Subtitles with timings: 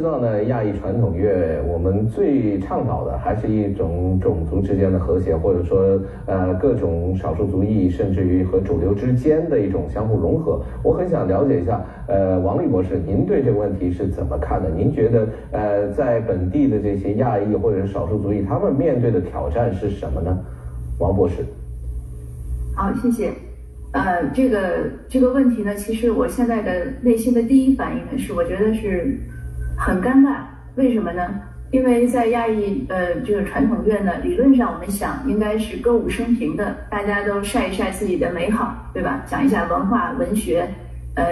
[0.00, 10.62] 知道呢，亚裔传统乐我们最倡导的还是一种种族之间的和谐，或者说呃各种少数族裔，甚至于和主流之间的一种相互融合。
[10.82, 14.70] 我很想了解一下，呃，王丽博士，您对这个问题是怎么看的？
[14.70, 20.34] 您觉得呃在本地的这些亚裔或者是少数族裔，他们面对的挑战是什么呢？
[20.98, 21.44] 王博士。
[22.74, 23.30] 好，谢谢。
[23.92, 24.60] 呃，这个
[25.10, 29.18] 这个问题呢，其实我现在的内心的第一反应呢是，我觉得是。
[29.80, 30.36] 很尴尬，
[30.74, 31.26] 为什么呢？
[31.70, 39.22] 因为在亚裔呃这个传统乐呢，理论上我们想应该是歌舞升平的，大家都晒一晒自己的美好，对吧？
[39.26, 40.68] 讲一下文化、文学，
[41.14, 41.24] 呃，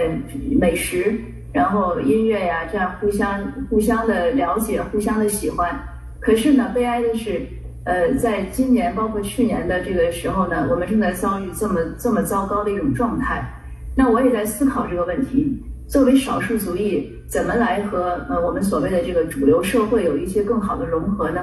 [0.58, 1.20] 美食，
[1.52, 3.38] 然后音乐呀，这样互相
[3.69, 5.78] 互相的了解，互相的喜欢。
[6.19, 7.42] 可是呢，悲哀的是，
[7.84, 13.44] 呃，在今年包括去年的这个时候呢，我们正在遭遇这么这么糟糕的一种状态。
[13.94, 15.62] 那我也在思考这个问题。
[15.88, 21.41] 作为少数族裔，怎么来和呃我们所谓的这个主流社会有一些更好的融合呢？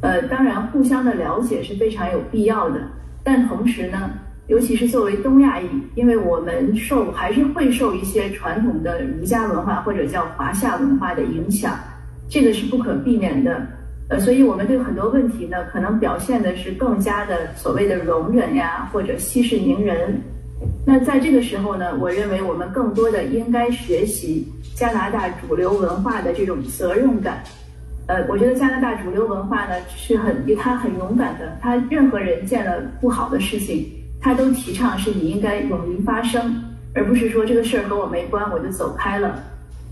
[0.00, 2.80] 呃，当然，互相的了解是非常有必要的。
[3.22, 4.10] 但同时呢，
[4.46, 11.78] 尤其是作为东亚裔，因为我们受还是会受一些传统的儒家文化或者叫华夏文化的影响，
[12.26, 13.66] 这个是不可避免的。
[14.08, 20.18] 呃，所以我们对很多问题呢，可能表现的是更加的所谓的容忍呀，或者息事宁人。
[20.86, 27.42] 那在这个时候呢，我认为我们更多的应该学习加拿大主流文化的这种责任感。
[28.06, 36.54] 呃，我觉得加拿大主流文化呢是很，他很勇敢的，他任何人见了不好的事情，他都提倡是你应该勇于发声，
[36.94, 39.42] 而不是说这个事儿和我没关，我就走开了。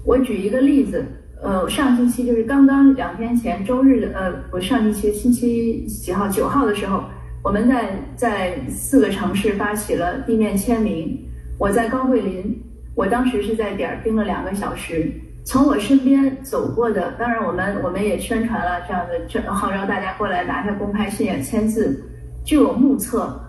[0.05, 1.05] 我举一个例子，
[1.43, 6.29] 呃，上星期就是刚刚两天前周日，呃，我上星期星期几号？
[6.29, 7.03] 九号的时候。
[7.43, 11.19] 我们在在四个城市发起了地面签名。
[11.59, 12.57] 我在高桂林，
[12.95, 15.13] 我当时是在点儿盯了两个小时。
[15.45, 22.01] 从我身边走过的，当然我们我们也宣传了这样的，这号召大家过来拿下公开信也签字。
[22.45, 23.41] 据我目测，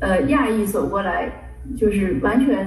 [0.00, 1.30] 呃，亚裔走过来
[1.76, 2.66] 就是完全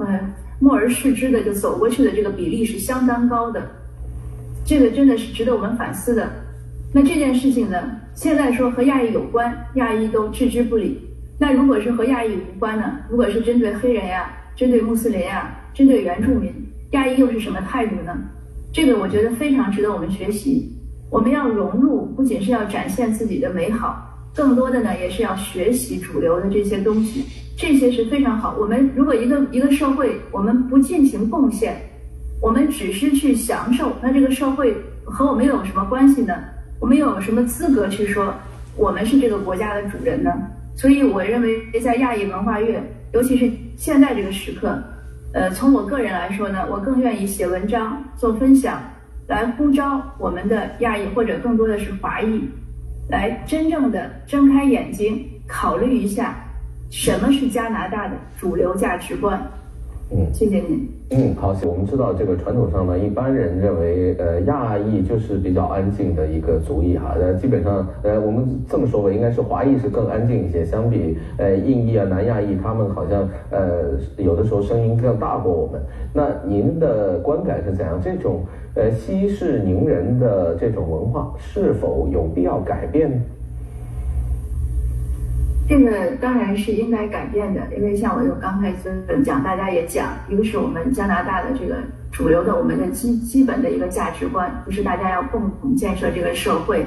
[0.00, 0.20] 呃
[0.58, 3.62] 默而视之的就走过去的这个比例是相当高的。
[4.64, 6.28] 这个真的是值得我们反思的。
[6.92, 7.78] 那这件事情呢？
[8.16, 10.98] 现在说和亚裔有关，亚裔都置之不理。
[11.38, 12.96] 那如果是和亚裔无关呢？
[13.10, 16.50] 如果是针对黑人呀、针对穆斯林呀、针对原住民，
[16.92, 18.16] 亚裔又是什么态度呢？
[18.72, 20.72] 这个我觉得非常值得我们学习。
[21.10, 24.02] 我们要融入，不仅是要展现自己的美好，
[24.34, 27.22] 更多的呢也是要学习主流的这些东西。
[27.54, 28.56] 这些是非常好。
[28.58, 31.76] 我们如果一个一个社会，我们不进行贡献，
[32.40, 34.74] 我们只是去享受，那这个社会
[35.04, 36.34] 和我们有什么关系呢？
[36.78, 38.34] 我们有什么资格去说
[38.76, 40.30] 我们是这个国家的主人呢？
[40.76, 42.82] 所以我认为，在亚裔文化月，
[43.12, 44.78] 尤其是现在这个时刻，
[45.32, 48.82] 呃，从我个人来说呢，我更愿意写文章、做分享，
[49.26, 52.46] 来呼召我们的亚裔或者更多的是华裔，
[53.08, 56.36] 来真正的睁开眼睛，考虑一下
[56.90, 59.40] 什么是加拿大的主流价值观。
[60.08, 60.88] 嗯，谢谢你。
[61.10, 67.16] 嗯，好，我们知道这个传统上呢，一般人认为，呃，亚裔就是比较安静的一个族裔哈。
[67.20, 75.80] 呃，基本上，呃，我们这么说吧，应该是华裔是更安静一些，相比呃印裔啊、南亚裔，他们好像呃有的时候声音更大过我们。
[76.12, 78.00] 那您的观感是怎样？
[78.00, 78.42] 这种
[78.74, 83.16] 呃息事宁人的这种文化是否有必要改变呢？
[85.68, 88.72] 这个当然是应该改变的，因为像我有刚才
[89.24, 91.74] 讲，大家也讲，一个是我们加拿大的这个
[92.12, 96.86] 主流的我们的基基本的一个价值观，就是大家要共同建设这个社会。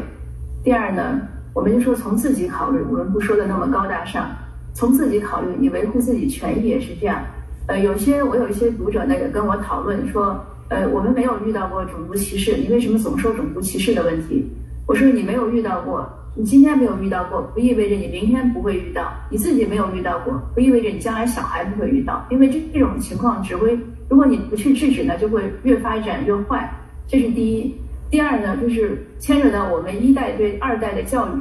[0.63, 1.19] 第二呢，
[1.53, 4.29] 我们就说从自己考虑，我们不说的那么高大上，
[4.73, 7.21] 从自己考虑，你维护自己权益也是这样。
[7.67, 14.49] 呃，有些我有一些读者呢也跟我讨论说，呃，我们没有遇到过种族歧视，你为什么总说种族歧视的问题？
[14.87, 16.09] 我说你没有遇到过。
[16.39, 22.25] 你今天没有遇到过，不意味着你明天不会遇到；你自己没有遇到过，不意味着你将来小孩不会遇到。
[22.29, 23.77] 因为这这种情况只会，
[24.07, 26.73] 如果你不去制止呢，就会越发展越坏。
[27.09, 27.75] 这是第一。
[28.09, 31.31] 第二呢，就是牵扯到我们一代对二代的教育。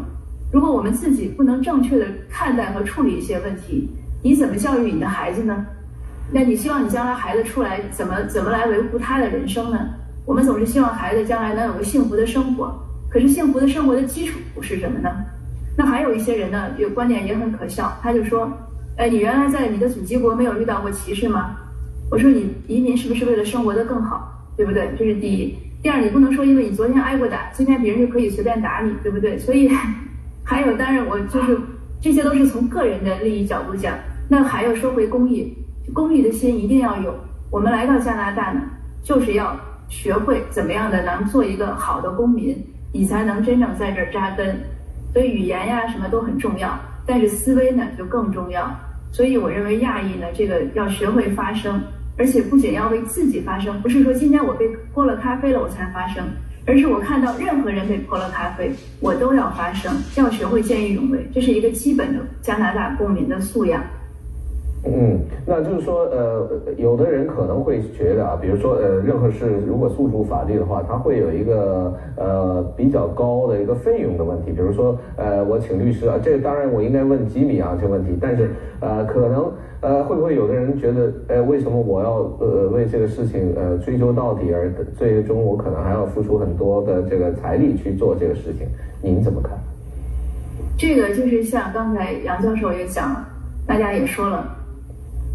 [0.51, 3.89] 如果我们自己不能正确的看待和处理一些问题，
[4.21, 5.65] 你怎么教育你的孩子呢？
[6.33, 9.79] 那你希望你将来孩子出来怎么怎么来维护他的人生呢？
[10.27, 12.77] 我们总是希望孩子将来能有个幸福的生活。
[13.09, 15.11] 可是幸福的生活的基础是什么呢？
[15.77, 18.51] 那还有一些人呢，有观点也很可笑，他就说
[18.99, 21.57] ：“哎，你原来在你的祖籍国没有遇到过歧视吗？”
[22.11, 24.91] 我说：“你移民是不是为了生活的更好，对不对？
[24.99, 25.55] 这是第一。
[25.83, 29.39] 第二，你不能说因为你昨天挨过打，今天别人就可以随便打你，对不对？
[29.39, 29.71] 所以
[30.43, 31.57] 还有，当然我就是
[32.01, 33.97] 这些都是从个人的利益角度讲。
[34.29, 35.57] 那还要说回公益，
[35.95, 37.15] 公益的心一定要有。
[37.51, 38.61] 我们来到加拿大呢，
[39.03, 39.57] 就是要
[39.89, 42.57] 学会怎么样的能做一个好的公民，
[42.93, 44.59] 你才能真正在这儿扎根。
[45.13, 48.71] 所以语言呀什么都很重要，但是思维呢就更重要。
[49.11, 51.81] 所以我认为亚裔呢，这个要学会发声，
[52.19, 56.23] 而且不仅要为自己发声，不是说今天我被泼了咖啡了我才发声，
[56.67, 58.71] 而是我看到任何人被泼了咖啡，
[59.01, 63.83] 我都要发声，要学会见义勇为，这是一个基本的加拿大公民的素养。
[64.91, 74.53] 嗯，那就是说，呃，有的人可能会觉得啊，比如说，呃，任何事如果诉诸法律的话，它会有一个呃比较高的一个费用的问题。
[74.53, 78.51] 比如说，呃，我请律师啊，这个当然我应该问吉米啊这个问题，但是
[78.81, 88.67] 呃，可能呃会不会有的人觉得，呃，为什么我要呃为这个事情呃追究到底，而最终我可能还要付出很多的这个财力去做这个事情？
[89.03, 89.53] 您怎么看？
[90.77, 93.29] 这个就是像刚才杨教授也讲了，
[93.67, 94.55] 大家也说了。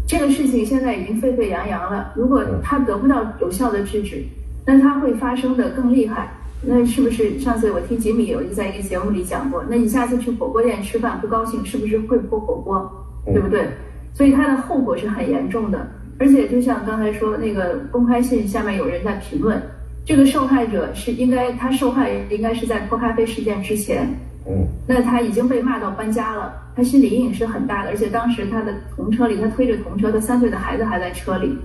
[0.06, 4.22] 这个事情现在已经沸沸扬扬了，如果他得不到有效的制止，
[4.66, 6.30] 那他会发生的更厉害。
[6.66, 9.64] 那是不是上次我听吉米有一在一个节目里讲过？
[9.68, 13.06] 那你下次去火锅店吃饭不高兴，是不是会泼火锅？
[13.26, 13.66] 对不对？
[14.12, 15.86] 所以它的后果是很严重的。
[16.18, 19.60] 而且就像刚才说那个公开信下面有人在评论，
[20.04, 24.08] 这个受害者是应该他受害应该是在泼咖啡事件之前。
[24.46, 31.56] 嗯，那他已经被骂到搬家了，他心理阴影是很大的，而且当时他的童车里，他推着童车，他三岁的孩子还在车里。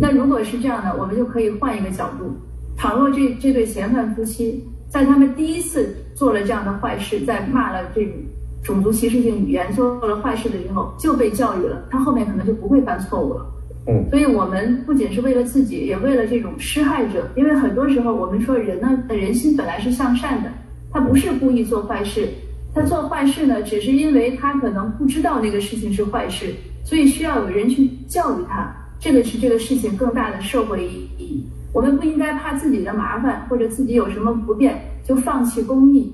[0.00, 2.32] 那如果是这样的，我们就可以换一个角度：
[2.76, 8.14] 倘若这这对嫌犯夫妻在他们第一次做了这样的坏事，在骂了这种
[8.62, 13.46] 种族歧视性语言，做了坏事的以后就被教育了，他后面可能就不会犯错误了。
[13.88, 20.48] 嗯，所以我们不仅是为了自己，也为了这种施害者，因为很多时候我们说人呢，人心本来是向善的。
[20.92, 22.28] 他不是故意做坏事，
[22.74, 26.54] 他做坏事呢，只是因为他可能不知道那个事情是坏事，
[26.84, 28.70] 所以需要有人去教育他。
[29.00, 31.44] 这个是这个事情更大的社会意义。
[31.72, 36.12] 我们不应该怕自己的麻烦或者自己有什么不便就放弃公益。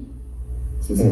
[0.80, 1.04] 谢谢。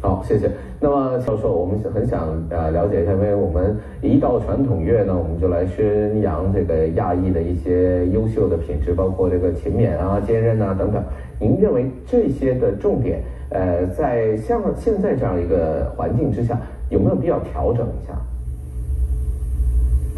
[0.00, 0.48] 好，谢谢。
[0.78, 11.02] 那么教授，我们是很想呃了解一下，因为我们一到传统月呢，我们就来宣扬这个亚裔的一些优秀的品质，包括这个勤勉啊、坚韧啊等等。
[11.40, 18.12] 您认为这些的重点，呃，在像现在这样一个环境之下，有没有必要调整一下？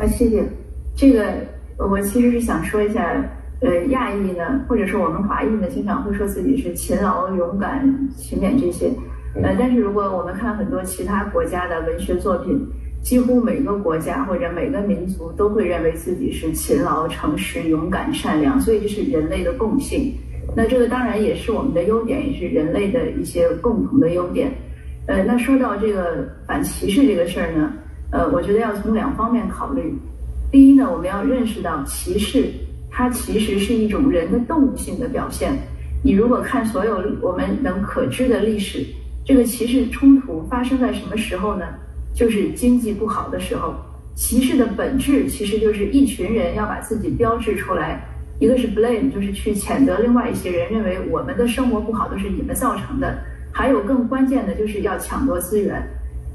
[0.02, 0.42] 啊，谢谢。
[0.96, 1.24] 这个
[1.78, 3.24] 我其实是想说一下，
[3.60, 8.90] 呃，亚裔呢，或者说我们华裔呢，经常会说自己是勤劳、勇敢、勤勉这些。
[9.34, 12.66] 呃，但是如果我们看很多其他国家的文学作品，
[13.02, 20.12] 几乎每个国家或者每个民族都会认为自己是勤劳、诚实、勇敢、善良，所以这是人类的共性。
[20.56, 24.50] 那这个当然也是我们的优点，也是人类的一些共同的优点。
[25.06, 27.72] 呃，那说到这个反歧视这个事儿呢，
[28.10, 29.94] 呃，我觉得要从两方面考虑。
[30.50, 32.46] 第一呢，我们要认识到歧视
[32.90, 35.52] 它其实是一种人的动物性的表现。
[36.02, 38.84] 你如果看所有我们能可知的历史，
[39.28, 41.66] 这个歧视冲突发生在什么时候呢？
[42.14, 43.74] 就是经济不好的时候。
[44.14, 48.02] 歧视的本质其实就是一群人要把自己标志出来。
[48.40, 53.18] 一个是 blame，就是去谴责另外一些人，认为我们的生活不好都是你们造成的。
[53.52, 55.86] 还有更关键的就是要抢夺资源。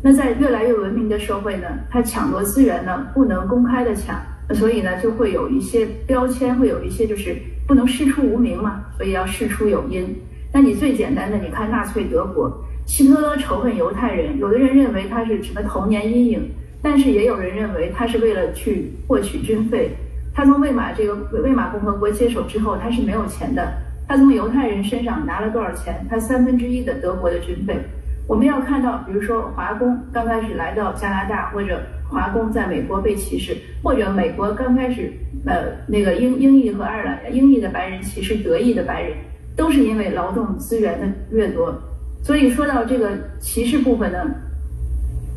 [0.03, 4.21] 那在越来越文明的社会呢，他抢夺资源呢不能公开的抢，
[4.53, 7.35] 所以呢就会有一些标签，会有一些就是
[7.67, 10.15] 不能事出无名嘛，所以要事出有因。
[10.53, 19.91] 那你最简单的，你看纳粹德国，希特勒仇恨犹太人，有的人认为他是什么童年阴影，但是也有人认为他是为了去获取军费。
[20.33, 23.73] 他从魏玛这个魏玛共和国接手之后，他是没有钱的。
[24.07, 26.05] 他从犹太人身上拿了多少钱？
[26.09, 27.77] 他三分之一的德国的军费。
[28.27, 35.11] 我们要看到，比如说华工刚开始来到加拿大，或者华工在美国被歧视，或者美国刚开始
[35.45, 39.15] 呃那个英英裔和爱尔兰英裔的白人歧视德裔的白人，
[39.55, 41.73] 都是因为劳动资源的掠夺。
[42.23, 44.19] 所以说到这个歧视部分呢，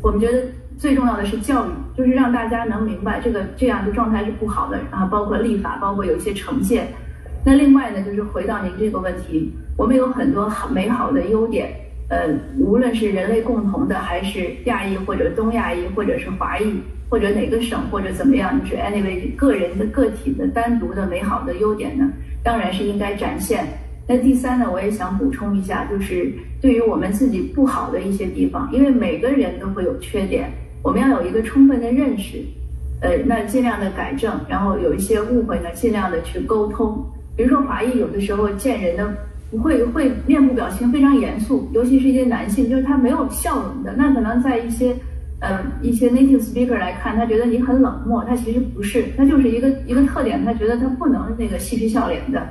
[0.01, 0.43] 我们觉得。
[0.79, 6.85] 最重要的是教育，就是让大家能明白这个这样的状态是不好的啊，包括立法，包括有一些惩戒。
[7.43, 11.73] 那另外呢，就是回到您这个问题，我们有很多好美好的优点，
[12.09, 12.27] 呃，
[12.59, 16.79] 无论是人类共同的，还是亚裔或者东亚裔，或者是华裔，
[17.09, 22.07] 或者哪个省或者怎么样，就是 anyway 个人的个体的单独的美好的优点呢，
[22.43, 23.65] 当然是应该展现。
[24.07, 30.49] 那第三呢，我也想补充一下，就是对于我们自己不好的一些地方，因为每个人都会有缺点。
[30.81, 32.37] 我们要有一个充分的认识，
[33.01, 37.05] 呃，那尽量的改正，然后有一些误会呢，尽量的去沟通。
[37.35, 39.13] 比如说华裔有的时候见人呢，
[39.51, 43.93] 不会会面部表情非常严肃，尤其是一些男性，就是他没有笑容的。
[43.97, 44.95] 那可能在一些
[45.41, 52.47] 呃一些 native speaker 来看，他觉得你很冷漠，他其实不是，他就是一个一个特点，他觉得他不能那个嬉皮笑脸的。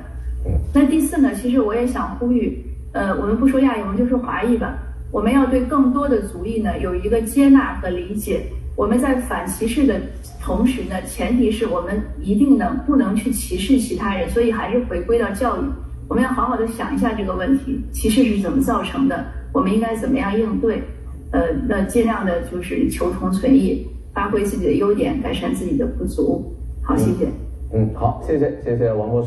[0.73, 4.77] 那第四呢，其实我也想呼吁，呃，我们不说亚裔，我们就说华裔吧，
[5.11, 8.43] 我们要对更多的族裔呢有一个接纳和理解。
[8.75, 9.99] 我们在反歧视的
[10.39, 15.65] 同时呢，前提是我们一定呢不能去歧视其他人，所以还是回归到教育，
[16.07, 20.83] 我们要好好的想一下这个问题，歧视是怎么造成的，我们应该怎么样应对，
[21.31, 23.83] 呃，那尽量的就是求同存异，
[24.13, 26.55] 发挥自己的优点，改善自己的不足。
[26.83, 27.27] 好，谢谢。
[27.73, 29.25] 嗯，好，谢谢，谢谢王博士。